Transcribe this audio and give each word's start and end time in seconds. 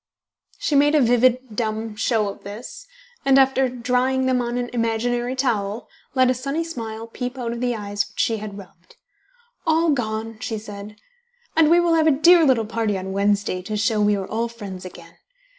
She 0.57 0.73
made 0.73 0.95
a 0.95 0.99
vivid 1.01 1.55
dumb 1.55 1.95
show 1.95 2.27
of 2.27 2.43
this, 2.43 2.87
and 3.23 3.37
after 3.37 3.69
drying 3.69 4.25
them 4.25 4.41
on 4.41 4.57
an 4.57 4.71
imaginary 4.73 5.35
towel, 5.35 5.87
let 6.15 6.27
a 6.31 6.33
sunny 6.33 6.63
smile 6.63 7.05
peep 7.05 7.37
out 7.37 7.51
of 7.51 7.61
the 7.61 7.75
eyes 7.75 8.09
which 8.09 8.19
she 8.19 8.37
had 8.37 8.57
rubbed. 8.57 8.95
"All 9.67 9.91
gone!" 9.91 10.39
she 10.39 10.57
said; 10.57 10.95
"and 11.55 11.69
we 11.69 11.79
will 11.79 11.93
have 11.93 12.07
a 12.07 12.17
dear 12.17 12.43
little 12.43 12.65
party 12.65 12.97
on 12.97 13.11
Wednesday 13.13 13.61
to 13.61 13.77
show 13.77 14.01
we 14.01 14.15
are 14.15 14.25
all 14.25 14.47
friends 14.47 14.85
again. 14.85 15.17